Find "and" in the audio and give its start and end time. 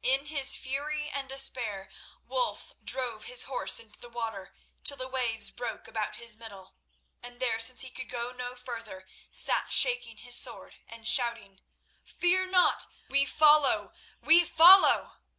1.10-1.28, 7.22-7.38, 10.86-11.06